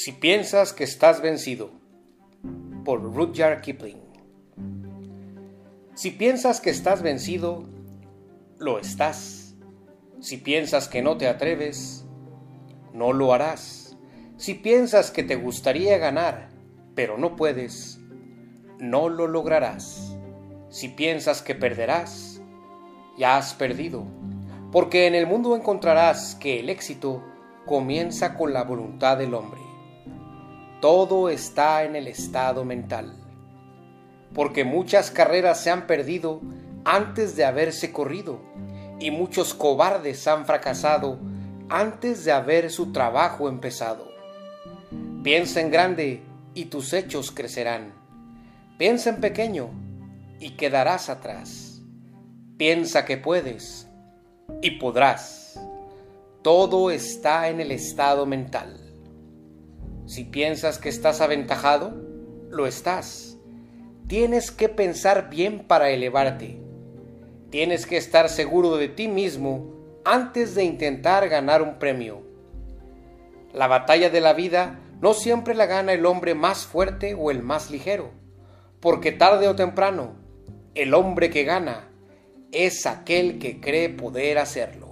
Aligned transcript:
Si 0.00 0.12
piensas 0.12 0.72
que 0.72 0.84
estás 0.84 1.20
vencido, 1.20 1.72
por 2.84 3.02
Rudyard 3.02 3.62
Kipling. 3.62 4.00
Si 5.94 6.12
piensas 6.12 6.60
que 6.60 6.70
estás 6.70 7.02
vencido, 7.02 7.64
lo 8.58 8.78
estás. 8.78 9.56
Si 10.20 10.36
piensas 10.36 10.86
que 10.86 11.02
no 11.02 11.16
te 11.16 11.26
atreves, 11.26 12.06
no 12.92 13.12
lo 13.12 13.32
harás. 13.32 13.98
Si 14.36 14.54
piensas 14.54 15.10
que 15.10 15.24
te 15.24 15.34
gustaría 15.34 15.98
ganar, 15.98 16.50
pero 16.94 17.18
no 17.18 17.34
puedes, 17.34 17.98
no 18.78 19.08
lo 19.08 19.26
lograrás. 19.26 20.16
Si 20.68 20.90
piensas 20.90 21.42
que 21.42 21.56
perderás, 21.56 22.40
ya 23.18 23.36
has 23.36 23.52
perdido, 23.52 24.06
porque 24.70 25.08
en 25.08 25.16
el 25.16 25.26
mundo 25.26 25.56
encontrarás 25.56 26.36
que 26.36 26.60
el 26.60 26.70
éxito 26.70 27.24
comienza 27.66 28.36
con 28.36 28.52
la 28.52 28.62
voluntad 28.62 29.18
del 29.18 29.34
hombre. 29.34 29.68
Todo 30.80 31.28
está 31.28 31.82
en 31.84 31.96
el 31.96 32.06
estado 32.06 32.64
mental, 32.64 33.12
porque 34.32 34.64
muchas 34.64 35.10
carreras 35.10 35.60
se 35.60 35.70
han 35.70 35.88
perdido 35.88 36.40
antes 36.84 37.34
de 37.34 37.44
haberse 37.44 37.92
corrido 37.92 38.40
y 39.00 39.10
muchos 39.10 39.54
cobardes 39.54 40.26
han 40.28 40.46
fracasado 40.46 41.18
antes 41.68 42.24
de 42.24 42.30
haber 42.30 42.70
su 42.70 42.92
trabajo 42.92 43.48
empezado. 43.48 44.08
Piensa 45.24 45.60
en 45.60 45.70
grande 45.72 46.22
y 46.54 46.66
tus 46.66 46.92
hechos 46.92 47.32
crecerán. 47.32 47.92
Piensa 48.78 49.10
en 49.10 49.20
pequeño 49.20 49.70
y 50.38 50.50
quedarás 50.50 51.10
atrás. 51.10 51.82
Piensa 52.56 53.04
que 53.04 53.16
puedes 53.16 53.88
y 54.62 54.72
podrás. 54.72 55.60
Todo 56.42 56.92
está 56.92 57.48
en 57.48 57.60
el 57.60 57.72
estado 57.72 58.26
mental. 58.26 58.87
Si 60.08 60.24
piensas 60.24 60.78
que 60.78 60.88
estás 60.88 61.20
aventajado, 61.20 61.92
lo 62.48 62.66
estás. 62.66 63.36
Tienes 64.06 64.50
que 64.50 64.70
pensar 64.70 65.28
bien 65.28 65.66
para 65.68 65.90
elevarte. 65.90 66.58
Tienes 67.50 67.84
que 67.84 67.98
estar 67.98 68.30
seguro 68.30 68.78
de 68.78 68.88
ti 68.88 69.06
mismo 69.06 69.70
antes 70.06 70.54
de 70.54 70.64
intentar 70.64 71.28
ganar 71.28 71.60
un 71.60 71.78
premio. 71.78 72.22
La 73.52 73.66
batalla 73.66 74.08
de 74.08 74.22
la 74.22 74.32
vida 74.32 74.80
no 75.02 75.12
siempre 75.12 75.54
la 75.54 75.66
gana 75.66 75.92
el 75.92 76.06
hombre 76.06 76.34
más 76.34 76.64
fuerte 76.64 77.12
o 77.12 77.30
el 77.30 77.42
más 77.42 77.70
ligero, 77.70 78.10
porque 78.80 79.12
tarde 79.12 79.46
o 79.46 79.56
temprano, 79.56 80.14
el 80.74 80.94
hombre 80.94 81.28
que 81.28 81.44
gana 81.44 81.90
es 82.50 82.86
aquel 82.86 83.38
que 83.38 83.60
cree 83.60 83.90
poder 83.90 84.38
hacerlo. 84.38 84.87